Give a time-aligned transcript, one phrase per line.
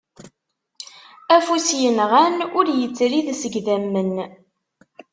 [1.35, 4.13] Afus yenɣan ur yettrid seg idammen.